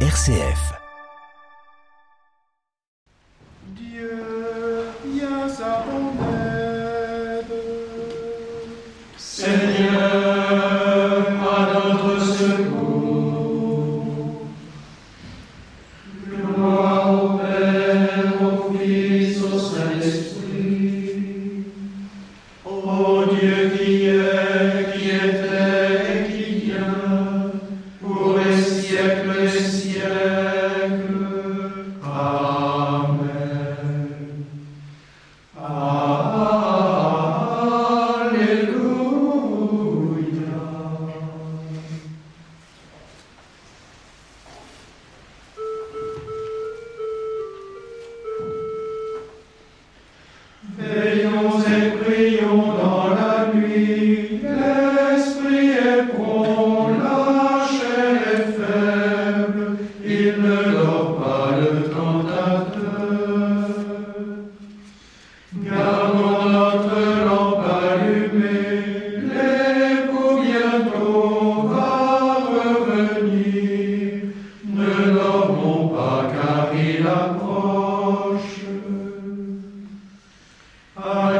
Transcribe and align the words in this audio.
RCF. 0.00 0.85
Ne 60.46 60.72
dort 60.72 61.16
pas 61.16 61.48
le 61.60 61.70
tentateur. 61.90 62.66
Gardons 65.54 66.44
notre 66.56 66.98
lampe 67.26 67.66
allumée, 67.82 68.80
l'époux 69.30 70.34
bientôt 70.46 71.68
va 71.70 71.90
revenir. 72.54 74.06
Ne 74.64 74.92
dormons 75.18 75.88
pas 75.88 76.20
car 76.34 76.68
il 76.74 77.06
approche. 77.06 78.60
À 80.96 81.32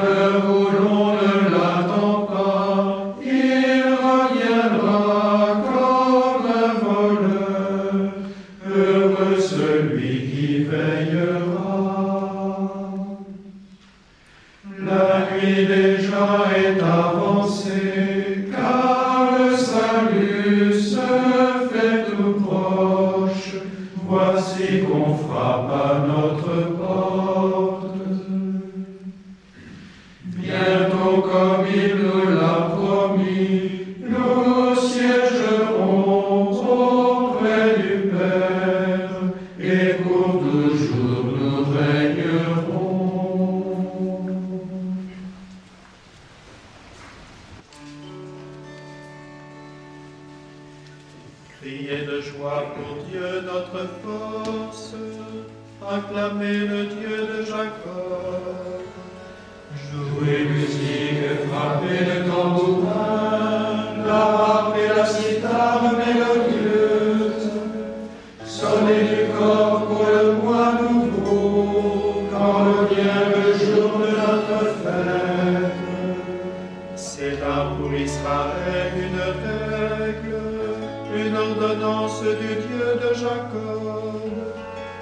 de 82.94 83.14
Jacob. 83.14 84.20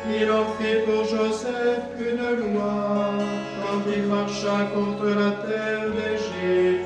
Il 0.08 0.30
en 0.30 0.44
fit 0.56 0.80
pour 0.86 1.04
Joseph 1.04 1.84
une 1.98 2.54
loi 2.54 3.12
quand 3.60 3.82
il 3.94 4.02
marcha 4.04 4.70
contre 4.74 5.06
la 5.06 5.30
terre 5.46 5.86
d'Égypte. 5.96 6.84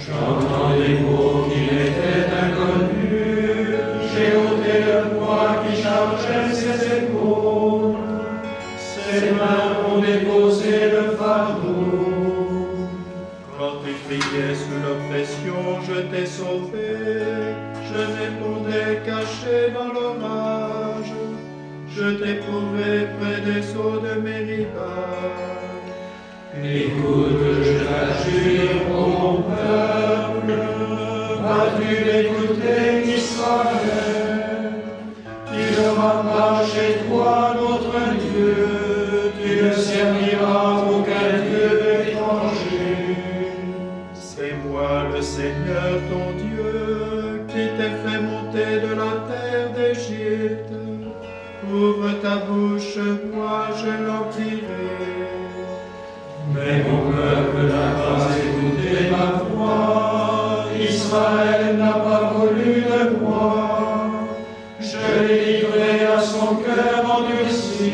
J'entends 0.00 0.70
des 0.76 0.98
mots 1.00 1.48
qui 1.48 1.60
m'étaient 1.62 2.26
inconnus, 2.44 3.76
j'ai 4.12 4.36
ôté 4.36 4.74
le 4.86 5.16
poids 5.16 5.56
qui 5.62 5.82
chargeait 5.82 6.54
ses 6.54 6.98
épaules. 6.98 7.96
Ses 8.78 9.30
mains 9.32 9.88
ont 9.88 10.00
déposé 10.00 10.90
le 10.90 11.16
fardeau. 11.16 12.06
Quand 13.58 13.76
tu 13.84 13.92
criais 14.06 14.54
sous 14.54 14.78
l'oppression, 14.86 15.80
je 15.86 16.00
t'ai 16.02 16.26
sauvé. 16.26 17.75
Je 17.96 18.02
répondais 18.02 19.00
caché 19.06 19.72
dans 19.72 19.90
l'orage. 19.90 21.12
Je 21.96 22.10
t'ai 22.10 22.34
prouvé 22.44 23.06
près 23.18 23.40
des 23.40 23.74
eaux 23.74 24.00
de 24.00 24.20
Mériba. 24.20 24.92
Écoute, 26.62 27.42
je 27.62 27.74
t'assure, 27.84 28.80
mon 28.90 29.42
peuple, 29.42 30.52
vas-tu 31.42 31.90
l'écouter, 32.04 33.14
Israël? 33.16 34.74
Tu 35.46 35.60
ne 35.80 35.88
vas 35.96 36.18
pas 36.30 36.64
Ouvre 51.76 52.12
ta 52.22 52.36
bouche, 52.36 52.96
moi 53.34 53.66
je 53.78 53.90
l'emplirai. 54.06 54.86
Mais 56.54 56.82
mon 56.84 57.10
peuple 57.10 57.66
n'a 57.70 57.88
pas 58.00 58.28
écouté 58.44 59.10
ma 59.10 59.26
voix, 59.44 60.64
Israël 60.80 61.76
n'a 61.76 61.92
pas 61.92 62.32
voulu 62.32 62.80
de 62.80 63.18
moi. 63.20 64.10
Je 64.80 65.26
l'ai 65.26 65.58
livré 65.58 66.06
à 66.06 66.18
son 66.18 66.56
cœur 66.64 67.04
endurci, 67.18 67.92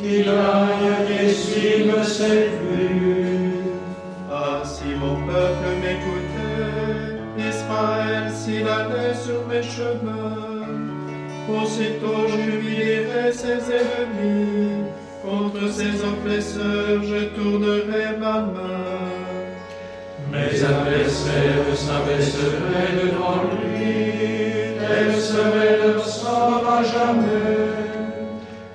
qu'il 0.00 0.28
aille 0.30 1.24
et 1.24 1.28
suive 1.28 2.02
ses 2.04 2.48
vues. 2.56 3.52
Ah, 4.32 4.62
si 4.64 4.94
mon 4.98 5.16
peuple 5.26 5.68
m'écoutait, 5.82 7.48
Israël 7.50 8.32
s'il 8.32 8.66
allait 8.66 9.14
sur 9.14 9.46
mes 9.46 9.62
chemins, 9.62 10.23
aussitôt 11.48 12.26
j'humilierais 12.28 13.32
ses 13.32 13.60
ennemis, 13.80 14.84
contre 15.22 15.70
ses 15.70 16.02
oppresseurs 16.02 17.02
je 17.02 17.24
tournerai 17.36 18.16
ma 18.18 18.40
main. 18.40 19.14
Mes 20.32 20.64
adversaires 20.64 21.74
s'abaisseraient 21.74 22.94
devant 23.02 23.42
lui, 23.52 24.76
tel 24.80 25.14
serait 25.14 25.78
leur 25.84 26.04
sort 26.04 26.64
à 26.66 26.82
jamais. 26.82 27.84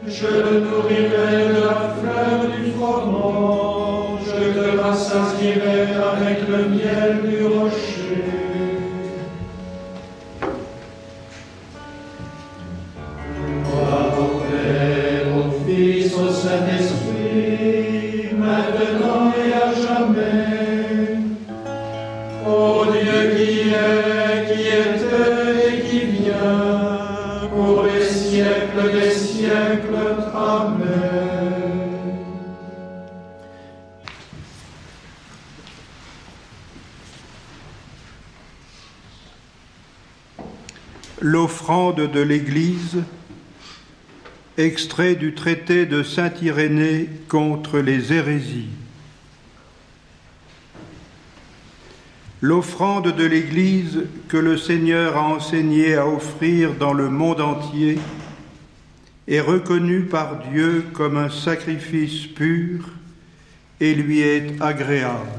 Je 0.08 0.28
le 0.28 0.60
nourrirai 0.62 1.50
de 1.50 1.62
la 1.62 1.96
fleur 2.00 2.50
du 2.56 2.72
froment, 2.72 4.20
je 4.26 4.60
te 4.60 4.78
rassasierai 4.78 5.82
avec 6.12 6.48
le 6.48 6.70
miel 6.70 7.22
du 7.30 7.46
rocher. 7.46 8.39
Maintenant 18.38 19.32
et 19.38 19.54
à 19.54 19.74
jamais. 19.74 21.18
Ô 22.48 22.86
Dieu 22.92 23.20
qui 23.36 23.70
est, 23.70 24.46
qui 24.48 24.62
était 24.68 25.68
et 25.68 25.82
qui 25.82 26.00
vient, 26.00 26.80
siècles 28.10 28.92
des 28.92 29.12
siècles. 29.12 29.96
Amen. 30.34 30.90
L'offrande 41.22 42.10
de 42.12 42.22
l'Église, 42.22 43.04
extrait 44.60 45.16
du 45.16 45.34
traité 45.34 45.86
de 45.86 46.04
Saint-Irénée 46.04 47.08
contre 47.30 47.80
les 47.80 48.12
hérésies. 48.12 48.68
L'offrande 52.42 53.16
de 53.16 53.24
l'Église 53.24 54.04
que 54.28 54.38
le 54.38 54.58
Seigneur 54.58 55.16
a 55.16 55.24
enseigné 55.24 55.96
à 55.96 56.08
offrir 56.08 56.76
dans 56.76 56.94
le 56.94 57.10
monde 57.10 57.40
entier 57.40 58.00
est 59.30 59.40
reconnue 59.40 60.04
par 60.04 60.40
Dieu 60.50 60.86
comme 60.94 61.16
un 61.16 61.30
sacrifice 61.30 62.28
pur 62.28 62.90
et 63.80 63.94
lui 63.94 64.20
est 64.20 64.62
agréable. 64.62 65.30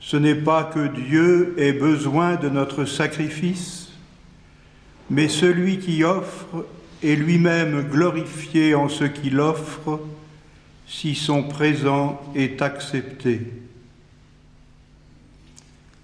Ce 0.00 0.16
n'est 0.16 0.34
pas 0.34 0.64
que 0.64 0.88
Dieu 0.88 1.54
ait 1.56 1.72
besoin 1.72 2.34
de 2.34 2.48
notre 2.48 2.84
sacrifice, 2.84 3.90
mais 5.08 5.28
celui 5.28 5.78
qui 5.78 6.02
offre 6.02 6.64
est 7.02 7.14
lui-même 7.16 7.88
glorifié 7.90 8.74
en 8.74 8.88
ce 8.88 9.04
qu'il 9.04 9.40
offre 9.40 10.00
si 10.86 11.14
son 11.14 11.42
présent 11.42 12.20
est 12.34 12.62
accepté. 12.62 13.40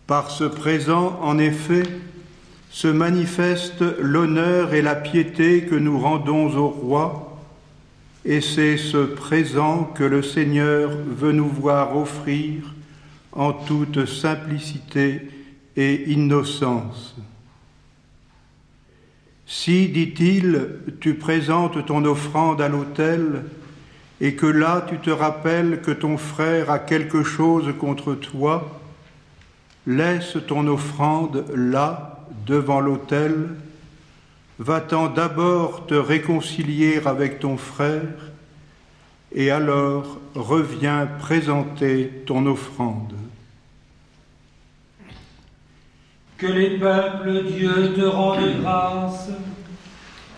Par 0.07 0.31
ce 0.31 0.45
présent, 0.45 1.19
en 1.23 1.39
effet, 1.39 1.85
se 2.71 2.89
manifeste 2.89 3.83
l'honneur 4.01 4.75
et 4.75 4.83
la 4.83 4.95
piété 4.95 5.63
que 5.63 5.75
nous 5.75 5.99
rendons 5.99 6.55
au 6.57 6.69
roi, 6.69 7.39
et 8.25 8.41
c'est 8.41 8.77
ce 8.77 8.99
présent 8.99 9.85
que 9.85 10.05
le 10.05 10.23
Seigneur 10.23 10.91
veut 10.91 11.33
nous 11.33 11.49
voir 11.49 11.97
offrir 11.97 12.75
en 13.33 13.53
toute 13.53 14.07
simplicité 14.07 15.29
et 15.77 16.11
innocence. 16.11 17.17
Si, 19.55 19.89
dit-il, 19.89 20.67
tu 20.99 21.13
présentes 21.13 21.85
ton 21.85 22.07
offrande 22.07 22.63
à 22.63 22.71
l'autel, 22.71 23.45
et 24.19 24.35
que 24.35 24.47
là 24.47 24.87
tu 24.89 24.97
te 24.97 25.11
rappelles 25.11 25.83
que 25.83 25.91
ton 25.91 26.17
frère 26.17 26.71
a 26.71 26.79
quelque 26.79 27.23
chose 27.23 27.67
contre 27.79 28.15
toi, 28.15 28.81
Laisse 29.87 30.39
ton 30.49 30.69
offrande 30.69 31.45
là, 31.55 32.25
devant 32.47 32.81
l'autel, 32.81 33.51
va-t'en 34.59 35.09
d'abord 35.09 35.87
te 35.87 35.95
réconcilier 35.95 37.01
avec 37.05 37.39
ton 37.39 37.59
frère, 37.59 38.33
et 39.33 39.51
alors 39.51 40.19
reviens 40.35 41.07
présenter 41.19 42.11
ton 42.25 42.47
offrande. 42.47 43.13
Que 46.43 46.49
les 46.49 46.71
peuples, 46.71 47.45
Dieu, 47.45 47.93
te 47.95 48.05
rendent 48.05 48.61
grâce. 48.61 49.31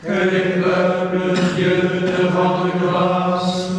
Que 0.02 0.12
les 0.12 0.60
peuples, 0.62 1.32
Dieu, 1.56 1.80
te 2.02 2.26
rendent 2.26 2.70
grâce. 2.78 3.70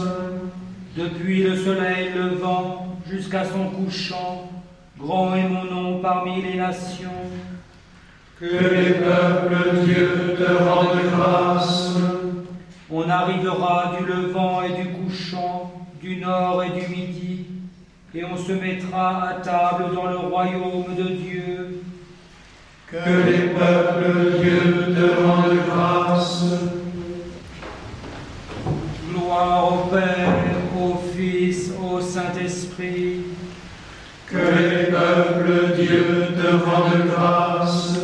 Depuis 0.98 1.44
le 1.44 1.56
soleil 1.56 2.14
levant 2.16 2.98
jusqu'à 3.08 3.44
son 3.46 3.66
couchant, 3.66 4.50
Grand 4.98 5.36
est 5.36 5.48
mon 5.48 5.66
nom 5.66 6.00
parmi 6.00 6.42
les 6.42 6.56
nations. 6.56 7.12
Que 8.40 8.46
les 8.46 8.94
peuples, 8.94 9.86
Dieu, 9.86 10.36
te 10.36 10.64
rendent 10.64 10.98
grâce. 11.16 11.96
On 12.90 13.08
arrivera 13.08 13.98
du 14.00 14.06
levant 14.08 14.64
et 14.64 14.82
du 14.82 14.90
couchant, 14.94 15.72
du 16.02 16.16
nord 16.16 16.64
et 16.64 16.72
du 16.72 16.88
midi, 16.88 17.46
et 18.16 18.26
on 18.26 18.36
se 18.36 18.54
mettra 18.54 19.28
à 19.30 19.34
table 19.34 19.94
dans 19.94 20.08
le 20.08 20.18
royaume 20.18 20.96
de 20.98 21.04
Dieu. 21.04 21.65
Que 23.04 23.30
les 23.30 23.50
peuples, 23.50 24.40
Dieu, 24.42 24.96
te 24.96 25.22
rendent 25.22 25.58
grâce. 25.68 26.46
Gloire 29.12 29.74
au 29.74 29.88
Père, 29.94 30.30
au 30.80 31.02
Fils, 31.14 31.72
au 31.82 32.00
Saint-Esprit 32.00 33.26
que 34.28 34.38
les 34.38 34.92
peuples, 34.92 35.76
Dieu, 35.78 36.28
te 36.36 36.48
rendent 36.66 37.08
grâce. 37.08 37.96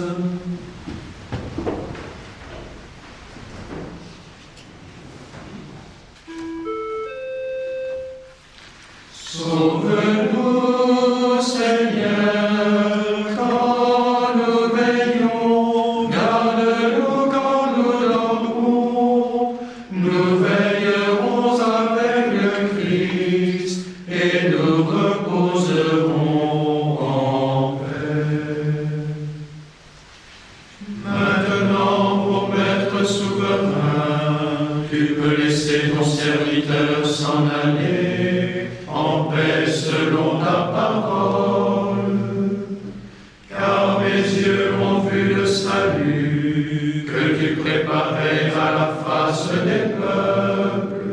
des 49.31 49.94
peuples, 49.95 51.06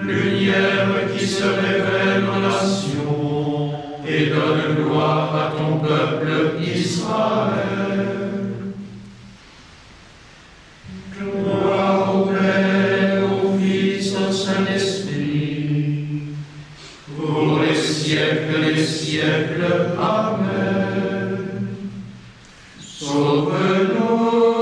lumière 0.00 0.88
qui 1.12 1.26
se 1.26 1.42
révèle 1.42 2.24
aux 2.30 2.40
nations 2.40 3.72
et 4.06 4.26
donne 4.26 4.76
gloire 4.76 5.34
à 5.34 5.52
ton 5.58 5.78
peuple 5.78 6.60
Israël. 6.62 8.06
Gloire 11.18 12.14
au 12.14 12.26
Père, 12.26 13.24
au 13.24 13.58
Fils, 13.58 14.14
au 14.14 14.30
Saint-Esprit, 14.30 16.20
pour 17.16 17.60
les 17.66 17.74
siècles, 17.74 18.60
les 18.64 18.84
siècles, 18.84 19.66
Amen. 19.98 21.66
Sauve-nous. 22.78 24.55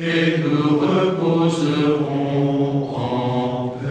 et 0.00 0.38
nous 0.38 0.78
reposerons 0.78 2.06
en 2.96 3.68
paix. 3.68 3.88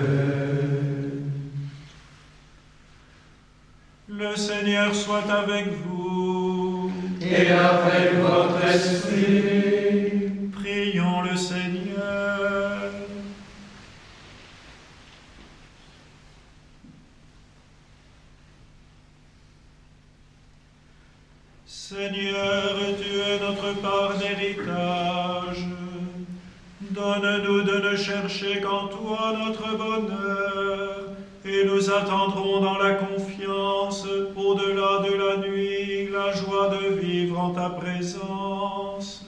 Le 4.08 4.36
Seigneur 4.36 4.96
soit 4.96 5.30
avec 5.30 5.68
vous 5.86 6.92
et 7.22 7.52
avec 7.52 8.14
votre 8.22 8.64
esprit. 8.66 10.22
Prions 10.54 11.22
le 11.24 11.36
Seigneur. 11.36 12.92
Seigneur, 21.66 22.76
tu 23.02 23.20
es 23.20 23.40
notre 23.40 23.74
part 23.82 24.18
d'héritage 24.18 25.27
Donne-nous 26.98 27.62
de 27.62 27.78
ne 27.92 27.96
chercher 27.96 28.60
qu'en 28.60 28.88
toi 28.88 29.32
notre 29.38 29.78
bonheur, 29.78 31.04
et 31.46 31.64
nous 31.64 31.92
attendrons 31.92 32.60
dans 32.60 32.80
la 32.80 32.96
confiance, 32.96 34.04
au-delà 34.36 35.08
de 35.08 35.14
la 35.14 35.48
nuit, 35.48 36.10
la 36.12 36.34
joie 36.34 36.70
de 36.70 36.96
vivre 36.96 37.40
en 37.40 37.52
ta 37.52 37.70
présence. 37.70 39.28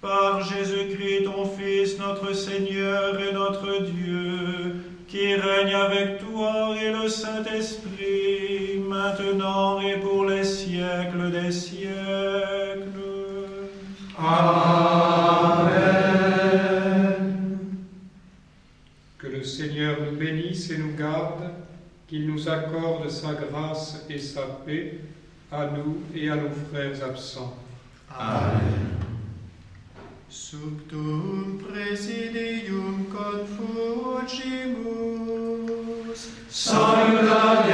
Par 0.00 0.42
Jésus-Christ, 0.42 1.26
ton 1.26 1.44
Fils, 1.44 1.96
notre 2.00 2.32
Seigneur 2.32 3.20
et 3.20 3.32
notre 3.32 3.84
Dieu, 3.84 4.74
qui 5.06 5.36
règne 5.36 5.74
avec 5.76 6.18
toi 6.18 6.74
et 6.82 6.90
le 6.90 7.08
Saint-Esprit, 7.08 8.80
maintenant 8.88 9.80
et 9.80 9.98
pour 10.00 10.24
les 10.24 10.42
siècles 10.42 11.30
des 11.30 11.52
siècles. 11.52 11.92
Amen. 14.18 15.01
Seigneur 19.44 19.98
nous 20.00 20.16
bénisse 20.18 20.70
et 20.70 20.78
nous 20.78 20.94
garde, 20.96 21.50
qu'il 22.08 22.26
nous 22.26 22.48
accorde 22.48 23.08
sa 23.10 23.34
grâce 23.34 24.04
et 24.08 24.18
sa 24.18 24.42
paix 24.66 25.00
à 25.50 25.66
nous 25.66 25.98
et 26.14 26.28
à 26.30 26.36
nos 26.36 26.50
frères 26.70 27.02
absents. 27.04 27.56
Amen. 28.10 29.02
Subtum 30.28 31.58
presidium 31.58 33.06
confugimus, 33.12 34.80
Sancta 36.48 37.64